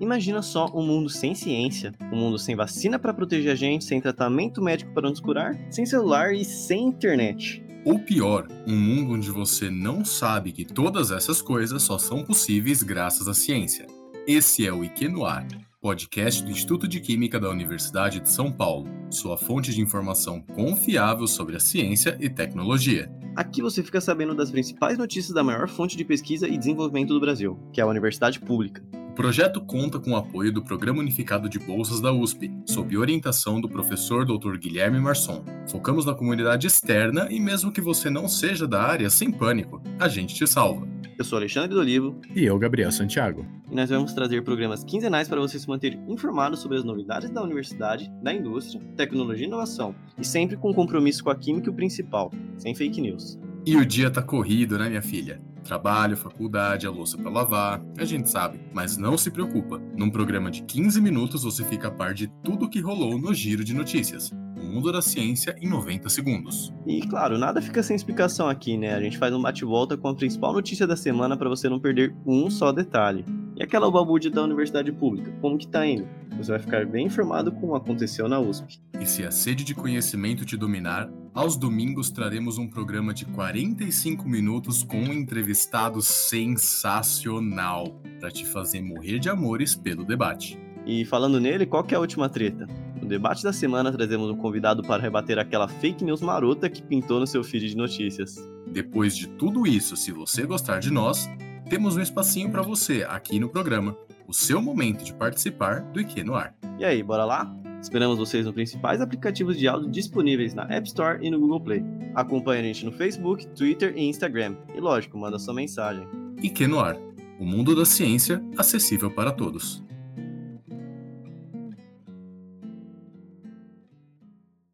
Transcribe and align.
Imagina 0.00 0.40
só 0.40 0.66
um 0.74 0.82
mundo 0.82 1.10
sem 1.10 1.34
ciência, 1.34 1.92
um 2.10 2.16
mundo 2.16 2.38
sem 2.38 2.56
vacina 2.56 2.98
para 2.98 3.12
proteger 3.12 3.52
a 3.52 3.54
gente, 3.54 3.84
sem 3.84 4.00
tratamento 4.00 4.62
médico 4.62 4.94
para 4.94 5.10
nos 5.10 5.20
curar, 5.20 5.54
sem 5.70 5.84
celular 5.84 6.32
e 6.34 6.42
sem 6.42 6.86
internet. 6.86 7.62
Ou 7.84 7.98
pior, 7.98 8.48
um 8.66 8.76
mundo 8.76 9.12
onde 9.12 9.30
você 9.30 9.68
não 9.68 10.02
sabe 10.02 10.52
que 10.52 10.64
todas 10.64 11.10
essas 11.10 11.42
coisas 11.42 11.82
só 11.82 11.98
são 11.98 12.24
possíveis 12.24 12.82
graças 12.82 13.28
à 13.28 13.34
ciência. 13.34 13.86
Esse 14.26 14.66
é 14.66 14.72
o 14.72 14.82
IQ 14.82 15.08
no 15.08 15.26
Ar, 15.26 15.46
podcast 15.82 16.42
do 16.42 16.50
Instituto 16.50 16.88
de 16.88 16.98
Química 17.00 17.38
da 17.38 17.50
Universidade 17.50 18.20
de 18.20 18.30
São 18.30 18.50
Paulo, 18.50 18.88
sua 19.10 19.36
fonte 19.36 19.70
de 19.70 19.82
informação 19.82 20.40
confiável 20.40 21.26
sobre 21.26 21.56
a 21.56 21.60
ciência 21.60 22.16
e 22.18 22.30
tecnologia. 22.30 23.10
Aqui 23.36 23.60
você 23.60 23.82
fica 23.82 24.00
sabendo 24.00 24.34
das 24.34 24.50
principais 24.50 24.96
notícias 24.96 25.34
da 25.34 25.44
maior 25.44 25.68
fonte 25.68 25.94
de 25.94 26.04
pesquisa 26.06 26.48
e 26.48 26.56
desenvolvimento 26.56 27.12
do 27.12 27.20
Brasil, 27.20 27.58
que 27.70 27.80
é 27.82 27.84
a 27.84 27.86
Universidade 27.86 28.40
Pública. 28.40 28.82
O 29.20 29.22
projeto 29.22 29.60
conta 29.60 30.00
com 30.00 30.12
o 30.12 30.16
apoio 30.16 30.50
do 30.50 30.64
Programa 30.64 31.00
Unificado 31.00 31.46
de 31.46 31.58
Bolsas 31.58 32.00
da 32.00 32.10
USP, 32.10 32.50
sob 32.64 32.96
orientação 32.96 33.60
do 33.60 33.68
professor 33.68 34.24
Dr. 34.24 34.56
Guilherme 34.56 34.98
Marçom. 34.98 35.44
Focamos 35.68 36.06
na 36.06 36.14
comunidade 36.14 36.66
externa 36.66 37.28
e 37.30 37.38
mesmo 37.38 37.70
que 37.70 37.82
você 37.82 38.08
não 38.08 38.26
seja 38.26 38.66
da 38.66 38.80
área, 38.82 39.10
sem 39.10 39.30
pânico, 39.30 39.82
a 39.98 40.08
gente 40.08 40.34
te 40.34 40.46
salva. 40.46 40.88
Eu 41.18 41.24
sou 41.26 41.36
Alexandre 41.36 41.68
do 41.68 41.80
Olivo. 41.80 42.18
E 42.34 42.46
eu, 42.46 42.58
Gabriel 42.58 42.90
Santiago. 42.90 43.44
E 43.70 43.74
nós 43.74 43.90
vamos 43.90 44.14
trazer 44.14 44.42
programas 44.42 44.82
quinzenais 44.84 45.28
para 45.28 45.38
você 45.38 45.58
se 45.58 45.68
manter 45.68 45.98
informado 46.08 46.56
sobre 46.56 46.78
as 46.78 46.84
novidades 46.84 47.28
da 47.28 47.42
universidade, 47.42 48.10
da 48.22 48.32
indústria, 48.32 48.80
tecnologia 48.96 49.44
e 49.44 49.48
inovação. 49.48 49.94
E 50.16 50.24
sempre 50.24 50.56
com 50.56 50.72
compromisso 50.72 51.22
com 51.22 51.28
a 51.28 51.36
química 51.36 51.68
e 51.68 51.70
o 51.70 51.76
principal, 51.76 52.32
sem 52.56 52.74
fake 52.74 53.02
news. 53.02 53.38
E 53.66 53.76
o 53.76 53.84
dia 53.84 54.10
tá 54.10 54.22
corrido, 54.22 54.78
né, 54.78 54.88
minha 54.88 55.02
filha? 55.02 55.42
Trabalho, 55.64 56.16
faculdade, 56.16 56.86
a 56.86 56.90
louça 56.90 57.16
para 57.16 57.30
lavar, 57.30 57.82
a 57.98 58.04
gente 58.04 58.28
sabe. 58.28 58.60
Mas 58.72 58.96
não 58.96 59.16
se 59.16 59.30
preocupa, 59.30 59.80
num 59.96 60.10
programa 60.10 60.50
de 60.50 60.62
15 60.62 61.00
minutos 61.00 61.44
você 61.44 61.64
fica 61.64 61.88
a 61.88 61.90
par 61.90 62.14
de 62.14 62.28
tudo 62.42 62.68
que 62.68 62.80
rolou 62.80 63.18
no 63.18 63.32
Giro 63.32 63.64
de 63.64 63.74
Notícias. 63.74 64.30
O 64.30 64.62
mundo 64.62 64.92
da 64.92 65.00
ciência 65.00 65.56
em 65.60 65.68
90 65.68 66.08
segundos. 66.08 66.72
E 66.86 67.00
claro, 67.02 67.38
nada 67.38 67.62
fica 67.62 67.82
sem 67.82 67.96
explicação 67.96 68.48
aqui, 68.48 68.76
né? 68.76 68.94
A 68.94 69.00
gente 69.00 69.18
faz 69.18 69.32
um 69.34 69.40
bate-volta 69.40 69.96
com 69.96 70.08
a 70.08 70.14
principal 70.14 70.52
notícia 70.52 70.86
da 70.86 70.96
semana 70.96 71.36
para 71.36 71.48
você 71.48 71.68
não 71.68 71.80
perder 71.80 72.14
um 72.26 72.50
só 72.50 72.72
detalhe. 72.72 73.24
E 73.56 73.62
aquela 73.62 73.90
balbúrdia 73.90 74.30
da 74.30 74.42
universidade 74.42 74.90
pública, 74.92 75.32
como 75.40 75.58
que 75.58 75.66
tá 75.66 75.86
indo? 75.86 76.08
Você 76.36 76.52
vai 76.52 76.60
ficar 76.60 76.86
bem 76.86 77.06
informado 77.06 77.52
com 77.52 77.68
o 77.68 77.70
que 77.72 77.76
aconteceu 77.76 78.28
na 78.28 78.40
USP. 78.40 78.80
E 79.00 79.06
se 79.06 79.24
a 79.24 79.30
sede 79.30 79.64
de 79.64 79.74
conhecimento 79.74 80.44
te 80.44 80.58
dominar, 80.58 81.10
aos 81.32 81.56
domingos 81.56 82.10
traremos 82.10 82.58
um 82.58 82.68
programa 82.68 83.14
de 83.14 83.24
45 83.24 84.28
minutos 84.28 84.82
com 84.82 84.98
um 84.98 85.12
entrevistado 85.12 86.02
sensacional 86.02 87.98
para 88.20 88.30
te 88.30 88.44
fazer 88.44 88.82
morrer 88.82 89.18
de 89.18 89.30
amores 89.30 89.74
pelo 89.74 90.04
debate. 90.04 90.58
E 90.84 91.06
falando 91.06 91.40
nele, 91.40 91.64
qual 91.64 91.82
que 91.82 91.94
é 91.94 91.96
a 91.96 92.00
última 92.00 92.28
treta? 92.28 92.66
No 93.00 93.08
debate 93.08 93.42
da 93.42 93.54
semana 93.54 93.90
trazemos 93.90 94.28
um 94.28 94.36
convidado 94.36 94.82
para 94.82 95.02
rebater 95.02 95.38
aquela 95.38 95.66
fake 95.66 96.04
news 96.04 96.20
marota 96.20 96.68
que 96.68 96.82
pintou 96.82 97.18
no 97.18 97.26
seu 97.26 97.42
feed 97.42 97.70
de 97.70 97.76
notícias. 97.76 98.36
Depois 98.70 99.16
de 99.16 99.28
tudo 99.28 99.66
isso, 99.66 99.96
se 99.96 100.12
você 100.12 100.44
gostar 100.44 100.78
de 100.78 100.90
nós, 100.90 101.26
temos 101.70 101.96
um 101.96 102.02
espacinho 102.02 102.50
para 102.50 102.60
você 102.60 103.06
aqui 103.08 103.40
no 103.40 103.48
programa, 103.48 103.96
o 104.28 104.34
seu 104.34 104.60
momento 104.60 105.02
de 105.02 105.14
participar 105.14 105.80
do 105.84 106.00
IQ 106.00 106.22
no 106.22 106.34
ar. 106.34 106.54
E 106.78 106.84
aí, 106.84 107.02
bora 107.02 107.24
lá? 107.24 107.50
Esperamos 107.80 108.18
vocês 108.18 108.44
nos 108.44 108.54
principais 108.54 109.00
aplicativos 109.00 109.58
de 109.58 109.66
áudio 109.66 109.90
disponíveis 109.90 110.52
na 110.52 110.64
App 110.64 110.86
Store 110.86 111.18
e 111.24 111.30
no 111.30 111.40
Google 111.40 111.60
Play. 111.60 111.84
Acompanhe 112.14 112.60
a 112.60 112.64
gente 112.64 112.84
no 112.84 112.92
Facebook, 112.92 113.46
Twitter 113.48 113.94
e 113.96 114.02
Instagram. 114.02 114.56
E 114.74 114.80
lógico, 114.80 115.16
manda 115.18 115.38
sua 115.38 115.54
mensagem. 115.54 116.06
IQ 116.42 116.66
no 116.66 116.78
ar, 116.78 116.96
o 117.38 117.44
mundo 117.44 117.74
da 117.74 117.86
ciência 117.86 118.42
acessível 118.56 119.10
para 119.10 119.32
todos. 119.32 119.82